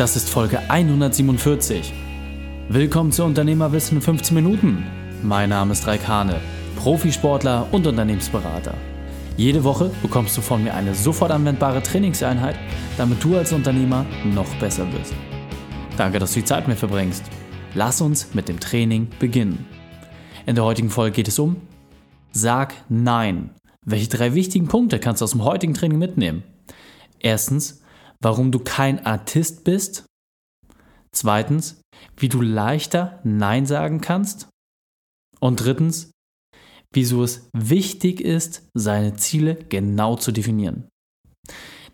[0.00, 1.92] Das ist Folge 147.
[2.70, 4.86] Willkommen zu Unternehmerwissen in 15 Minuten.
[5.22, 6.40] Mein Name ist Raik Hane,
[6.76, 8.72] Profisportler und Unternehmensberater.
[9.36, 12.56] Jede Woche bekommst du von mir eine sofort anwendbare Trainingseinheit,
[12.96, 15.12] damit du als Unternehmer noch besser wirst.
[15.98, 17.24] Danke, dass du die Zeit mit verbringst.
[17.74, 19.66] Lass uns mit dem Training beginnen.
[20.46, 21.56] In der heutigen Folge geht es um
[22.32, 23.50] Sag Nein.
[23.84, 26.42] Welche drei wichtigen Punkte kannst du aus dem heutigen Training mitnehmen?
[27.18, 27.79] Erstens,
[28.22, 30.04] warum du kein Artist bist.
[31.12, 31.80] Zweitens,
[32.16, 34.48] wie du leichter Nein sagen kannst.
[35.40, 36.12] Und drittens,
[36.92, 40.88] wieso es wichtig ist, seine Ziele genau zu definieren.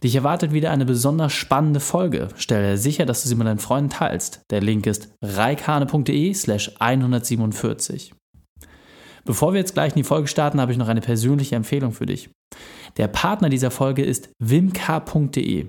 [0.02, 2.28] Dich erwartet wieder eine besonders spannende Folge.
[2.36, 4.42] Stelle sicher, dass du sie mit deinen Freunden teilst.
[4.50, 8.12] Der Link ist reikane.de slash 147.
[9.24, 12.06] Bevor wir jetzt gleich in die Folge starten, habe ich noch eine persönliche Empfehlung für
[12.06, 12.30] dich.
[12.98, 15.66] Der Partner dieser Folge ist wimk.de.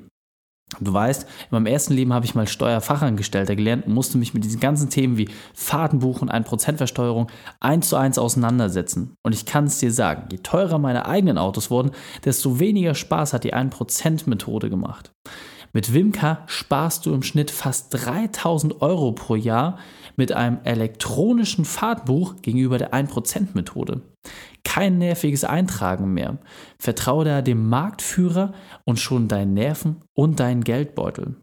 [0.81, 4.43] Du weißt, in meinem ersten Leben habe ich mal Steuerfachangestellter gelernt und musste mich mit
[4.43, 7.27] diesen ganzen Themen wie Fahrtenbuch und 1%-Versteuerung
[7.61, 9.15] eins zu eins auseinandersetzen.
[9.23, 11.91] Und ich kann es dir sagen, je teurer meine eigenen Autos wurden,
[12.25, 15.13] desto weniger Spaß hat die 1%-Methode gemacht.
[15.71, 19.77] Mit Wimka sparst du im Schnitt fast 3000 Euro pro Jahr
[20.17, 24.01] mit einem elektronischen Fahrtbuch gegenüber der 1%-Methode.
[24.67, 26.39] Kein nerviges Eintragen mehr.
[26.77, 28.51] Vertraue da dem Marktführer
[28.83, 31.37] und schon deinen Nerven und deinen Geldbeutel.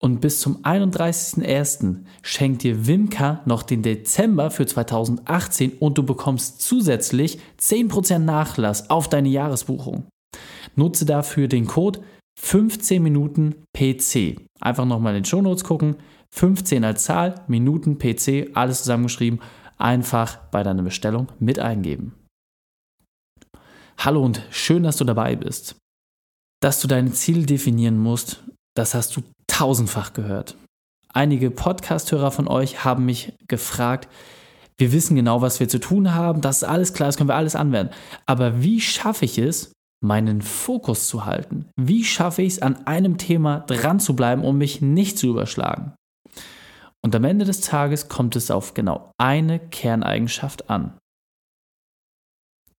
[0.00, 2.04] Und bis zum 31.01.
[2.22, 9.08] schenkt dir Wimka noch den Dezember für 2018 und du bekommst zusätzlich 10% Nachlass auf
[9.08, 10.08] deine Jahresbuchung.
[10.74, 12.00] Nutze dafür den Code
[12.40, 14.40] 15 Minuten PC.
[14.60, 15.98] Einfach nochmal in den Shownotes gucken.
[16.30, 19.38] 15 als Zahl, Minuten PC, alles zusammengeschrieben.
[19.78, 22.23] Einfach bei deiner Bestellung mit eingeben.
[23.98, 25.76] Hallo und schön, dass du dabei bist.
[26.60, 30.56] Dass du deine Ziele definieren musst, das hast du tausendfach gehört.
[31.12, 34.08] Einige Podcast-Hörer von euch haben mich gefragt,
[34.76, 37.36] wir wissen genau, was wir zu tun haben, das ist alles klar, das können wir
[37.36, 37.94] alles anwenden.
[38.26, 39.72] Aber wie schaffe ich es,
[40.02, 41.66] meinen Fokus zu halten?
[41.76, 45.94] Wie schaffe ich es, an einem Thema dran zu bleiben, um mich nicht zu überschlagen?
[47.00, 50.98] Und am Ende des Tages kommt es auf genau eine Kerneigenschaft an.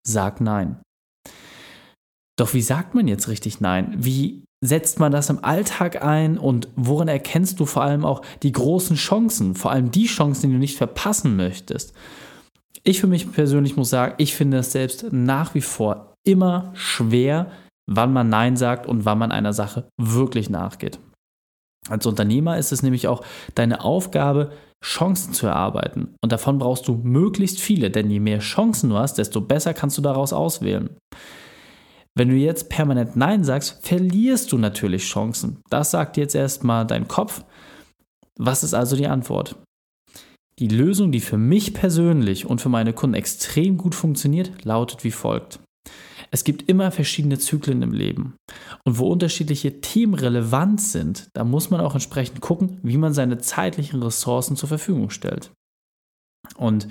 [0.05, 0.81] Sag Nein.
[2.37, 3.93] Doch wie sagt man jetzt richtig Nein?
[3.97, 8.51] Wie setzt man das im Alltag ein und worin erkennst du vor allem auch die
[8.51, 11.93] großen Chancen, vor allem die Chancen, die du nicht verpassen möchtest?
[12.83, 17.51] Ich für mich persönlich muss sagen, ich finde es selbst nach wie vor immer schwer,
[17.89, 20.99] wann man Nein sagt und wann man einer Sache wirklich nachgeht.
[21.87, 23.23] Als Unternehmer ist es nämlich auch
[23.53, 24.51] deine Aufgabe,
[24.83, 26.15] Chancen zu erarbeiten.
[26.21, 29.97] Und davon brauchst du möglichst viele, denn je mehr Chancen du hast, desto besser kannst
[29.97, 30.89] du daraus auswählen.
[32.17, 35.61] Wenn du jetzt permanent Nein sagst, verlierst du natürlich Chancen.
[35.69, 37.43] Das sagt jetzt erstmal dein Kopf.
[38.37, 39.57] Was ist also die Antwort?
[40.59, 45.11] Die Lösung, die für mich persönlich und für meine Kunden extrem gut funktioniert, lautet wie
[45.11, 45.59] folgt.
[46.31, 48.35] Es gibt immer verschiedene Zyklen im Leben.
[48.85, 53.39] Und wo unterschiedliche Themen relevant sind, da muss man auch entsprechend gucken, wie man seine
[53.39, 55.51] zeitlichen Ressourcen zur Verfügung stellt.
[56.55, 56.87] Und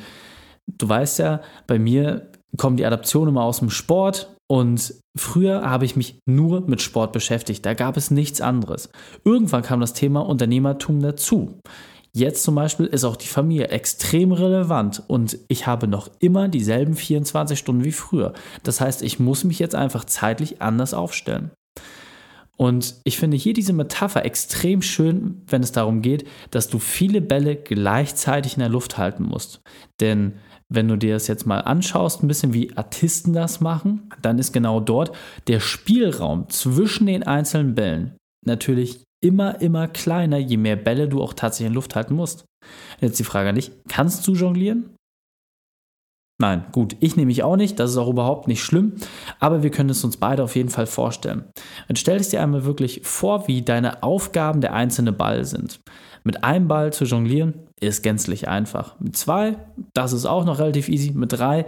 [0.67, 5.85] du weißt ja, bei mir kommen die Adaptionen immer aus dem Sport und früher habe
[5.85, 7.65] ich mich nur mit Sport beschäftigt.
[7.65, 8.91] Da gab es nichts anderes.
[9.25, 11.61] Irgendwann kam das Thema Unternehmertum dazu.
[12.17, 16.95] Jetzt zum Beispiel ist auch die Familie extrem relevant und ich habe noch immer dieselben
[16.95, 18.35] 24 Stunden wie früher.
[18.63, 21.51] Das heißt, ich muss mich jetzt einfach zeitlich anders aufstellen.
[22.57, 27.21] Und ich finde hier diese Metapher extrem schön, wenn es darum geht, dass du viele
[27.21, 29.61] Bälle gleichzeitig in der Luft halten musst.
[30.01, 30.35] Denn
[30.73, 34.53] wenn du dir das jetzt mal anschaust, ein bisschen wie Artisten das machen, dann ist
[34.53, 35.15] genau dort
[35.47, 38.17] der Spielraum zwischen den einzelnen Bällen
[38.47, 42.45] natürlich immer, immer kleiner, je mehr Bälle du auch tatsächlich in Luft halten musst.
[43.01, 44.95] Jetzt die Frage an dich, kannst du jonglieren?
[46.41, 48.95] Nein, gut, ich nehme mich auch nicht, das ist auch überhaupt nicht schlimm,
[49.39, 51.45] aber wir können es uns beide auf jeden Fall vorstellen.
[51.89, 55.79] Und stell es dir einmal wirklich vor, wie deine Aufgaben der einzelne Ball sind.
[56.25, 58.99] Mit einem Ball zu jonglieren ist gänzlich einfach.
[58.99, 59.57] Mit zwei,
[59.93, 61.13] das ist auch noch relativ easy.
[61.13, 61.67] Mit drei,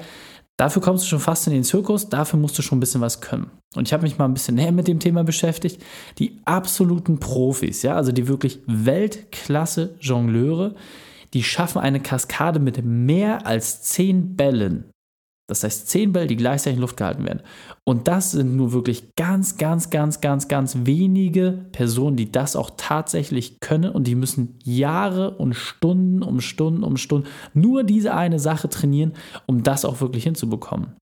[0.56, 3.20] Dafür kommst du schon fast in den Zirkus, dafür musst du schon ein bisschen was
[3.20, 3.50] können.
[3.74, 5.82] Und ich habe mich mal ein bisschen näher mit dem Thema beschäftigt.
[6.18, 10.74] Die absoluten Profis, ja, also die wirklich Weltklasse Jongleure,
[11.34, 14.90] die schaffen eine Kaskade mit mehr als zehn Bällen
[15.46, 17.42] das heißt, zehn Bälle, die gleichzeitig in Luft gehalten werden.
[17.84, 22.70] Und das sind nur wirklich ganz, ganz, ganz, ganz, ganz wenige Personen, die das auch
[22.76, 23.92] tatsächlich können.
[23.92, 29.12] Und die müssen Jahre und Stunden um Stunden um Stunden nur diese eine Sache trainieren,
[29.46, 30.96] um das auch wirklich hinzubekommen.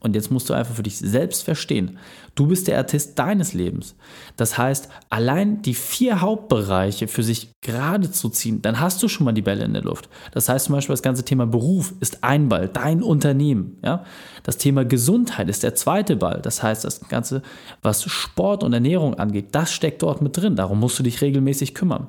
[0.00, 1.98] Und jetzt musst du einfach für dich selbst verstehen,
[2.34, 3.96] du bist der Artist deines Lebens.
[4.36, 9.24] Das heißt, allein die vier Hauptbereiche für sich gerade zu ziehen, dann hast du schon
[9.24, 10.08] mal die Bälle in der Luft.
[10.32, 13.78] Das heißt zum Beispiel, das ganze Thema Beruf ist ein Ball, dein Unternehmen.
[13.82, 14.04] Ja?
[14.42, 16.40] Das Thema Gesundheit ist der zweite Ball.
[16.40, 17.42] Das heißt, das Ganze,
[17.82, 20.56] was Sport und Ernährung angeht, das steckt dort mit drin.
[20.56, 22.08] Darum musst du dich regelmäßig kümmern.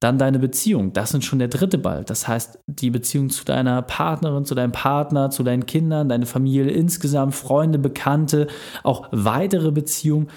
[0.00, 2.04] Dann deine Beziehung, das sind schon der dritte Ball.
[2.04, 6.72] Das heißt, die Beziehung zu deiner Partnerin, zu deinem Partner, zu deinen Kindern, deine Familie
[6.72, 8.46] insgesamt, Freunde, Bekannte,
[8.82, 10.28] auch weitere Beziehungen.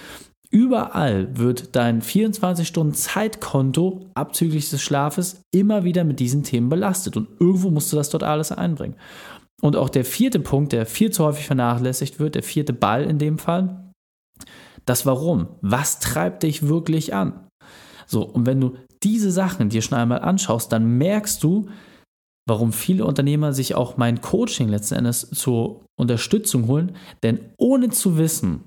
[0.52, 7.72] Überall wird dein 24-Stunden-Zeitkonto abzüglich des Schlafes immer wieder mit diesen Themen belastet und irgendwo
[7.72, 8.98] musst du das dort alles einbringen.
[9.62, 13.18] Und auch der vierte Punkt, der viel zu häufig vernachlässigt wird, der vierte Ball in
[13.18, 13.84] dem Fall,
[14.86, 15.48] das Warum.
[15.62, 17.48] Was treibt dich wirklich an?
[18.06, 21.68] So, und wenn du diese Sachen dir schon einmal anschaust, dann merkst du,
[22.48, 26.96] warum viele Unternehmer sich auch mein Coaching letzten Endes zur Unterstützung holen.
[27.24, 28.66] Denn ohne zu wissen,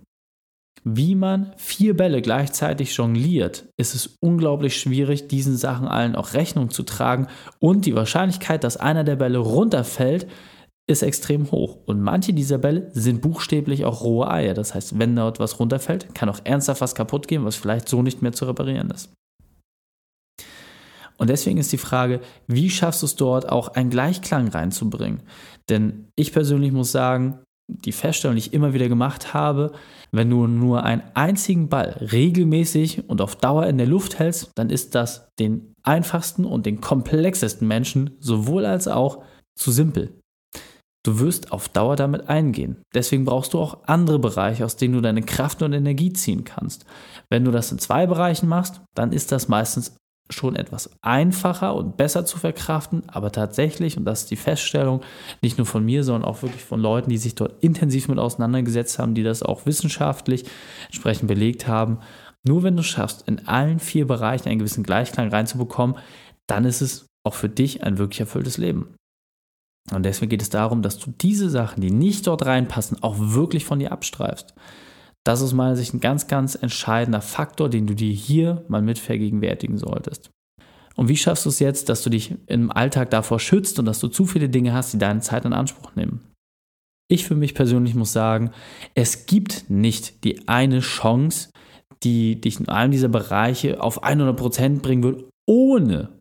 [0.85, 6.71] wie man vier Bälle gleichzeitig jongliert, ist es unglaublich schwierig, diesen Sachen allen auch Rechnung
[6.71, 7.27] zu tragen.
[7.59, 10.29] Und die Wahrscheinlichkeit, dass einer der Bälle runterfällt,
[10.89, 11.79] ist extrem hoch.
[11.87, 14.55] Und manche dieser Bälle sind buchstäblich auch rohe Eier.
[14.55, 18.03] Das heißt, wenn dort was runterfällt, kann auch ernsthaft was kaputt gehen, was vielleicht so
[18.03, 19.13] nicht mehr zu reparieren ist.
[21.19, 25.23] Und deswegen ist die Frage, wie schaffst du es dort auch einen Gleichklang reinzubringen?
[25.69, 29.73] Denn ich persönlich muss sagen, die Feststellung, die ich immer wieder gemacht habe,
[30.13, 34.71] wenn du nur einen einzigen Ball regelmäßig und auf Dauer in der Luft hältst, dann
[34.71, 39.23] ist das den einfachsten und den komplexesten Menschen sowohl als auch
[39.59, 40.21] zu simpel.
[41.05, 42.83] Du wirst auf Dauer damit eingehen.
[42.93, 46.85] Deswegen brauchst du auch andere Bereiche, aus denen du deine Kraft und Energie ziehen kannst.
[47.31, 49.97] Wenn du das in zwei Bereichen machst, dann ist das meistens
[50.29, 55.03] schon etwas einfacher und besser zu verkraften, aber tatsächlich, und das ist die Feststellung,
[55.41, 58.99] nicht nur von mir, sondern auch wirklich von Leuten, die sich dort intensiv mit auseinandergesetzt
[58.99, 60.45] haben, die das auch wissenschaftlich
[60.87, 61.99] entsprechend belegt haben,
[62.47, 65.97] nur wenn du schaffst, in allen vier Bereichen einen gewissen Gleichklang reinzubekommen,
[66.47, 68.95] dann ist es auch für dich ein wirklich erfülltes Leben.
[69.93, 73.65] Und deswegen geht es darum, dass du diese Sachen, die nicht dort reinpassen, auch wirklich
[73.65, 74.55] von dir abstreifst.
[75.27, 79.01] Das ist meiner Sicht ein ganz, ganz entscheidender Faktor, den du dir hier mal mit
[79.01, 80.31] vergegenwärtigen solltest.
[80.95, 83.99] Und wie schaffst du es jetzt, dass du dich im Alltag davor schützt und dass
[83.99, 86.33] du zu viele Dinge hast, die deine Zeit in Anspruch nehmen?
[87.09, 88.53] Ich für mich persönlich muss sagen,
[88.95, 91.51] es gibt nicht die eine Chance,
[92.05, 96.21] die dich in einem dieser Bereiche auf 100% bringen wird, ohne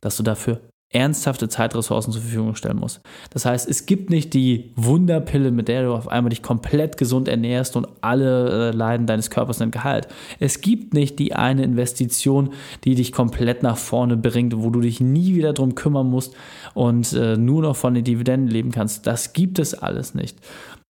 [0.00, 0.60] dass du dafür
[0.94, 3.00] ernsthafte Zeitressourcen zur Verfügung stellen muss.
[3.30, 7.26] Das heißt, es gibt nicht die Wunderpille, mit der du auf einmal dich komplett gesund
[7.26, 10.06] ernährst und alle äh, Leiden deines Körpers sind geheilt.
[10.38, 12.50] Es gibt nicht die eine Investition,
[12.84, 16.34] die dich komplett nach vorne bringt, wo du dich nie wieder drum kümmern musst
[16.74, 19.06] und äh, nur noch von den Dividenden leben kannst.
[19.06, 20.38] Das gibt es alles nicht.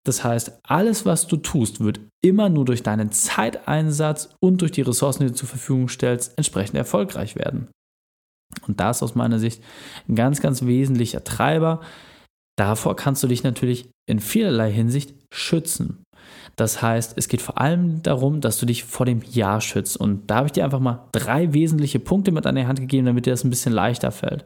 [0.06, 4.82] Das heißt, alles, was du tust, wird immer nur durch deinen Zeiteinsatz und durch die
[4.82, 7.68] Ressourcen, die du zur Verfügung stellst, entsprechend erfolgreich werden.
[8.66, 9.62] Und da ist aus meiner Sicht
[10.08, 11.80] ein ganz, ganz wesentlicher Treiber.
[12.56, 16.04] Davor kannst du dich natürlich in vielerlei Hinsicht schützen.
[16.56, 19.96] Das heißt, es geht vor allem darum, dass du dich vor dem Ja schützt.
[19.96, 23.06] Und da habe ich dir einfach mal drei wesentliche Punkte mit an die Hand gegeben,
[23.06, 24.44] damit dir das ein bisschen leichter fällt.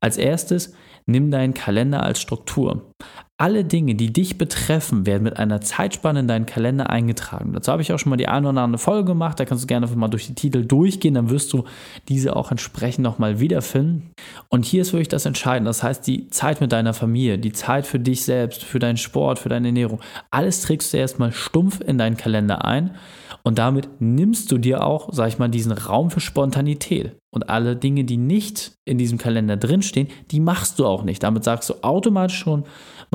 [0.00, 0.74] Als erstes,
[1.06, 2.92] nimm deinen Kalender als Struktur.
[3.38, 7.52] Alle Dinge, die dich betreffen, werden mit einer Zeitspanne in deinen Kalender eingetragen.
[7.52, 9.38] Dazu habe ich auch schon mal die eine oder andere Folge gemacht.
[9.38, 11.12] Da kannst du gerne mal durch die Titel durchgehen.
[11.12, 11.64] Dann wirst du
[12.08, 14.10] diese auch entsprechend nochmal wiederfinden.
[14.48, 15.68] Und hier ist wirklich das Entscheidende.
[15.68, 19.38] Das heißt, die Zeit mit deiner Familie, die Zeit für dich selbst, für deinen Sport,
[19.38, 20.00] für deine Ernährung.
[20.30, 22.94] Alles trägst du erstmal stumpf in deinen Kalender ein.
[23.42, 27.16] Und damit nimmst du dir auch, sag ich mal, diesen Raum für Spontanität.
[27.30, 31.22] Und alle Dinge, die nicht in diesem Kalender drinstehen, die machst du auch nicht.
[31.22, 32.64] Damit sagst du automatisch schon,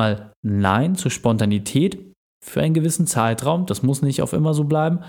[0.02, 3.68] mal Nein zur Spontanität für einen gewissen Zeitraum.
[3.68, 5.02] Das muss nicht auf immer so bleiben.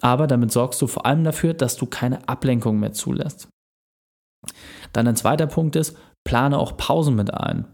[0.00, 3.48] Aber damit sorgst du vor allem dafür, dass du keine Ablenkung mehr zulässt.
[4.92, 7.66] Dann ein zweiter Punkt ist, plane auch Pausen mit ein.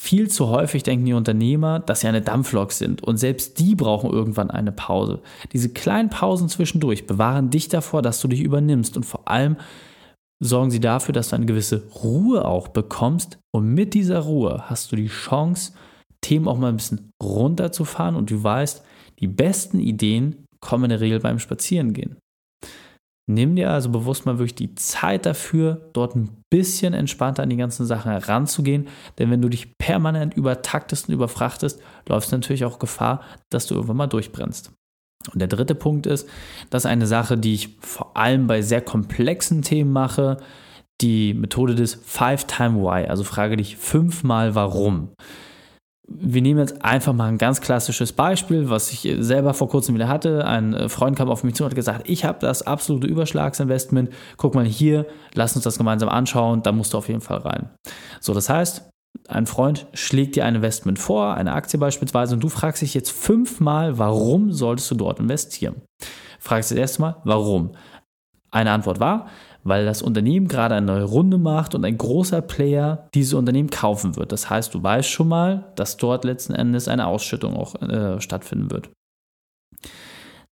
[0.00, 4.10] Viel zu häufig denken die Unternehmer, dass sie eine Dampflok sind und selbst die brauchen
[4.10, 5.20] irgendwann eine Pause.
[5.52, 9.56] Diese kleinen Pausen zwischendurch bewahren dich davor, dass du dich übernimmst und vor allem
[10.40, 14.92] sorgen sie dafür, dass du eine gewisse Ruhe auch bekommst und mit dieser Ruhe hast
[14.92, 15.72] du die Chance,
[16.20, 18.84] Themen auch mal ein bisschen runterzufahren und du weißt,
[19.20, 22.16] die besten Ideen kommen in der Regel beim Spazierengehen.
[23.30, 27.58] Nimm dir also bewusst mal wirklich die Zeit dafür, dort ein bisschen entspannter an die
[27.58, 32.78] ganzen Sachen heranzugehen, denn wenn du dich permanent übertaktest und überfrachtest, läufst du natürlich auch
[32.78, 33.20] Gefahr,
[33.50, 34.72] dass du irgendwann mal durchbrennst.
[35.30, 36.26] Und der dritte Punkt ist,
[36.70, 40.38] das ist eine Sache, die ich vor allem bei sehr komplexen Themen mache,
[41.02, 45.10] die Methode des Five-Time-Why, also frage dich fünfmal warum.
[46.08, 50.08] Wir nehmen jetzt einfach mal ein ganz klassisches Beispiel, was ich selber vor kurzem wieder
[50.08, 50.46] hatte.
[50.46, 54.10] Ein äh, Freund kam auf mich zu und hat gesagt, ich habe das absolute Überschlagsinvestment.
[54.38, 57.68] Guck mal hier, lass uns das gemeinsam anschauen, da musst du auf jeden Fall rein.
[58.20, 58.88] So, das heißt,
[59.28, 63.10] ein Freund schlägt dir ein Investment vor, eine Aktie beispielsweise, und du fragst dich jetzt
[63.10, 65.82] fünfmal, warum solltest du dort investieren?
[66.38, 67.72] Fragst du das erste Mal, warum?
[68.50, 69.26] Eine Antwort war,
[69.64, 74.16] weil das Unternehmen gerade eine neue Runde macht und ein großer Player dieses Unternehmen kaufen
[74.16, 74.32] wird.
[74.32, 78.70] Das heißt, du weißt schon mal, dass dort letzten Endes eine Ausschüttung auch äh, stattfinden
[78.70, 78.90] wird.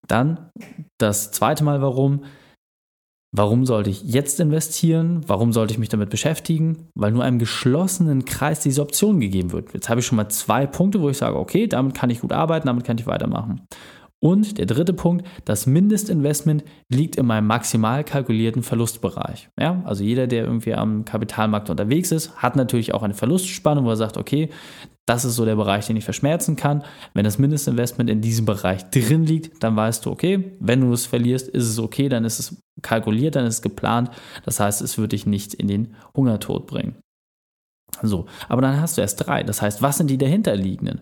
[0.07, 0.49] Dann
[0.97, 2.23] das zweite Mal, warum.
[3.35, 5.21] Warum sollte ich jetzt investieren?
[5.27, 6.87] Warum sollte ich mich damit beschäftigen?
[6.95, 9.73] Weil nur einem geschlossenen Kreis diese Option gegeben wird.
[9.73, 12.31] Jetzt habe ich schon mal zwei Punkte, wo ich sage, okay, damit kann ich gut
[12.31, 13.67] arbeiten, damit kann ich weitermachen.
[14.19, 19.49] Und der dritte Punkt, das Mindestinvestment liegt in meinem maximal kalkulierten Verlustbereich.
[19.59, 23.89] Ja, also jeder, der irgendwie am Kapitalmarkt unterwegs ist, hat natürlich auch eine Verlustspanne, wo
[23.89, 24.49] er sagt, okay,
[25.05, 26.83] das ist so der Bereich, den ich verschmerzen kann.
[27.13, 31.05] Wenn das Mindestinvestment in diesem Bereich drin liegt, dann weißt du, okay, wenn du es
[31.05, 34.09] verlierst, ist es okay, dann ist es kalkuliert, dann ist es geplant.
[34.45, 36.97] Das heißt, es wird dich nicht in den Hungertod bringen.
[38.01, 39.43] So, aber dann hast du erst drei.
[39.43, 41.01] Das heißt, was sind die dahinterliegenden?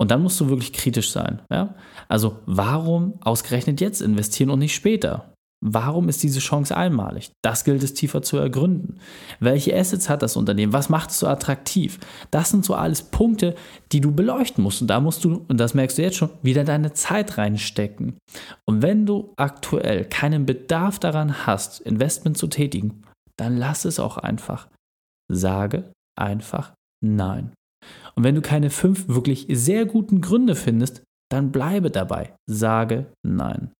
[0.00, 1.42] Und dann musst du wirklich kritisch sein.
[1.50, 1.74] Ja?
[2.08, 5.32] Also warum ausgerechnet jetzt investieren und nicht später?
[5.66, 7.32] Warum ist diese Chance einmalig?
[7.42, 8.98] Das gilt es tiefer zu ergründen.
[9.40, 10.74] Welche Assets hat das Unternehmen?
[10.74, 11.98] Was macht es so attraktiv?
[12.30, 13.54] Das sind so alles Punkte,
[13.90, 14.82] die du beleuchten musst.
[14.82, 18.18] Und da musst du, und das merkst du jetzt schon, wieder deine Zeit reinstecken.
[18.66, 23.02] Und wenn du aktuell keinen Bedarf daran hast, Investment zu tätigen,
[23.38, 24.68] dann lass es auch einfach.
[25.32, 26.74] Sage einfach
[27.04, 27.52] Nein.
[28.14, 32.34] Und wenn du keine fünf wirklich sehr guten Gründe findest, dann bleibe dabei.
[32.48, 33.72] Sage Nein.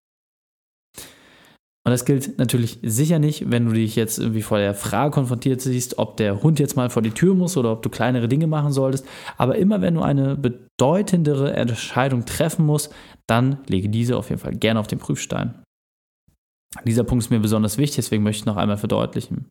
[1.87, 5.61] Und das gilt natürlich sicher nicht, wenn du dich jetzt irgendwie vor der Frage konfrontiert
[5.61, 8.47] siehst, ob der Hund jetzt mal vor die Tür muss oder ob du kleinere Dinge
[8.47, 9.07] machen solltest.
[9.37, 12.91] Aber immer wenn du eine bedeutendere Entscheidung treffen musst,
[13.27, 15.63] dann lege diese auf jeden Fall gerne auf den Prüfstein.
[16.85, 19.47] Dieser Punkt ist mir besonders wichtig, deswegen möchte ich noch einmal verdeutlichen.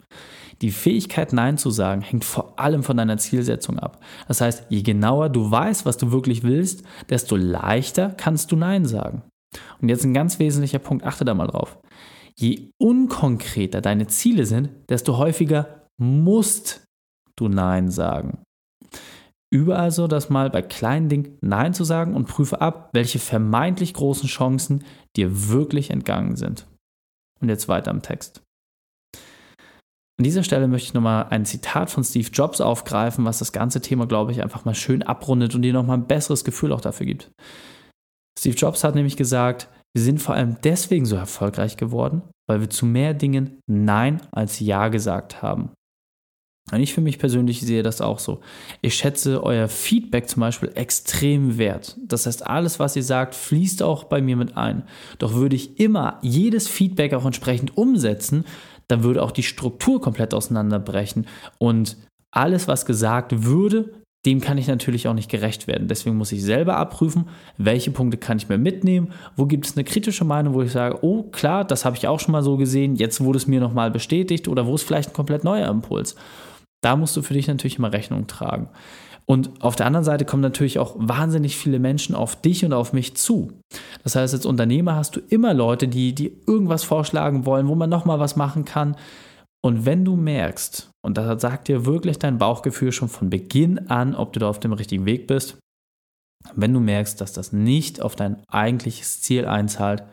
[0.61, 4.03] Die Fähigkeit, Nein zu sagen, hängt vor allem von deiner Zielsetzung ab.
[4.27, 8.85] Das heißt, je genauer du weißt, was du wirklich willst, desto leichter kannst du Nein
[8.85, 9.23] sagen.
[9.81, 11.79] Und jetzt ein ganz wesentlicher Punkt, achte da mal drauf.
[12.35, 16.85] Je unkonkreter deine Ziele sind, desto häufiger musst
[17.35, 18.43] du Nein sagen.
[19.51, 23.93] Übe also das mal bei kleinen Dingen Nein zu sagen und prüfe ab, welche vermeintlich
[23.93, 24.83] großen Chancen
[25.15, 26.65] dir wirklich entgangen sind.
[27.43, 28.41] Und jetzt weiter im Text.
[30.17, 33.81] An dieser Stelle möchte ich nochmal ein Zitat von Steve Jobs aufgreifen, was das ganze
[33.81, 37.05] Thema, glaube ich, einfach mal schön abrundet und dir nochmal ein besseres Gefühl auch dafür
[37.05, 37.31] gibt.
[38.39, 42.69] Steve Jobs hat nämlich gesagt, wir sind vor allem deswegen so erfolgreich geworden, weil wir
[42.69, 45.71] zu mehr Dingen Nein als Ja gesagt haben.
[46.71, 48.39] Und ich für mich persönlich sehe das auch so.
[48.81, 51.97] Ich schätze euer Feedback zum Beispiel extrem wert.
[52.07, 54.83] Das heißt, alles, was ihr sagt, fließt auch bei mir mit ein.
[55.19, 58.45] Doch würde ich immer jedes Feedback auch entsprechend umsetzen,
[58.87, 61.27] dann würde auch die Struktur komplett auseinanderbrechen.
[61.57, 61.97] Und
[62.31, 63.93] alles, was gesagt würde,
[64.25, 65.89] dem kann ich natürlich auch nicht gerecht werden.
[65.89, 67.25] Deswegen muss ich selber abprüfen,
[67.57, 70.99] welche Punkte kann ich mir mitnehmen, wo gibt es eine kritische Meinung, wo ich sage,
[71.01, 73.91] oh klar, das habe ich auch schon mal so gesehen, jetzt wurde es mir nochmal
[73.91, 76.15] bestätigt oder wo ist vielleicht ein komplett neuer Impuls.
[76.83, 78.69] Da musst du für dich natürlich immer Rechnung tragen.
[79.25, 82.91] Und auf der anderen Seite kommen natürlich auch wahnsinnig viele Menschen auf dich und auf
[82.91, 83.53] mich zu.
[84.03, 87.89] Das heißt, als Unternehmer hast du immer Leute, die, die irgendwas vorschlagen wollen, wo man
[87.89, 88.97] nochmal was machen kann.
[89.65, 94.13] Und wenn du merkst, und da sagt dir wirklich dein Bauchgefühl schon von Beginn an,
[94.13, 95.57] ob du da auf dem richtigen Weg bist,
[96.53, 100.03] wenn du merkst, dass das nicht auf dein eigentliches Ziel einzahlt,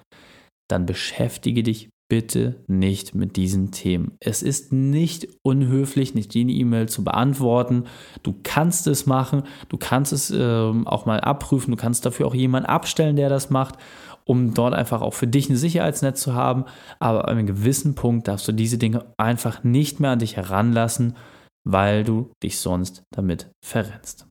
[0.70, 4.16] dann beschäftige dich bitte nicht mit diesen Themen.
[4.20, 7.84] Es ist nicht unhöflich, nicht jene E-Mail zu beantworten.
[8.22, 12.34] Du kannst es machen, du kannst es äh, auch mal abprüfen, du kannst dafür auch
[12.34, 13.76] jemanden abstellen, der das macht,
[14.24, 16.64] um dort einfach auch für dich ein Sicherheitsnetz zu haben.
[16.98, 21.16] Aber an einem gewissen Punkt darfst du diese Dinge einfach nicht mehr an dich heranlassen,
[21.64, 24.26] weil du dich sonst damit verrennst.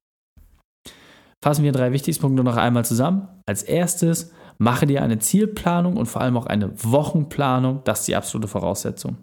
[1.41, 3.29] Fassen wir drei wichtigste Punkte noch einmal zusammen.
[3.45, 7.81] Als erstes, Mache dir eine Zielplanung und vor allem auch eine Wochenplanung.
[7.85, 9.17] Das ist die absolute Voraussetzung.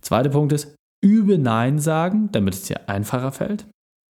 [0.00, 3.66] Zweiter Punkt ist, übe Nein sagen, damit es dir einfacher fällt.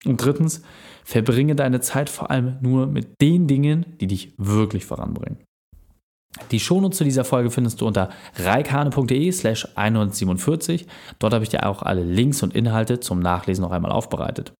[0.05, 0.61] Und drittens,
[1.03, 5.37] verbringe deine Zeit vor allem nur mit den Dingen, die dich wirklich voranbringen.
[6.51, 10.87] Die Shownotes zu dieser Folge findest du unter reikane.de slash 147.
[11.19, 14.53] Dort habe ich dir auch alle Links und Inhalte zum Nachlesen noch einmal aufbereitet.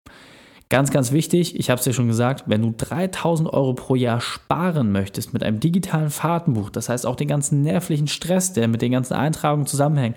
[0.71, 4.21] Ganz, ganz wichtig, ich habe es ja schon gesagt, wenn du 3000 Euro pro Jahr
[4.21, 8.81] sparen möchtest mit einem digitalen Fahrtenbuch, das heißt auch den ganzen nervlichen Stress, der mit
[8.81, 10.15] den ganzen Eintragungen zusammenhängt,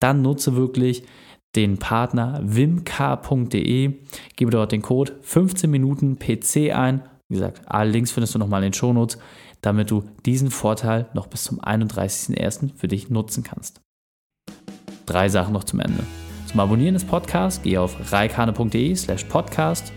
[0.00, 1.04] dann nutze wirklich
[1.56, 3.94] den Partner wimk.de,
[4.36, 7.00] gebe dort den Code 15 Minuten PC ein.
[7.30, 9.18] Wie gesagt, alle Links findest du nochmal in den Shownotes,
[9.62, 12.76] damit du diesen Vorteil noch bis zum 31.01.
[12.76, 13.80] für dich nutzen kannst.
[15.06, 16.04] Drei Sachen noch zum Ende.
[16.54, 19.92] Zum Abonnieren des Podcasts gehe auf reikane.de slash podcast.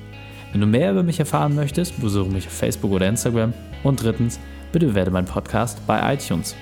[0.51, 3.53] Wenn du mehr über mich erfahren möchtest, besuche mich auf Facebook oder Instagram.
[3.83, 4.39] Und drittens,
[4.71, 6.55] bitte bewerte meinen Podcast bei iTunes.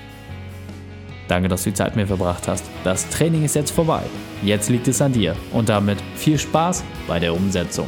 [1.29, 2.65] Danke, dass du die Zeit mit mir verbracht hast.
[2.83, 4.01] Das Training ist jetzt vorbei.
[4.43, 5.33] Jetzt liegt es an dir.
[5.53, 7.87] Und damit viel Spaß bei der Umsetzung.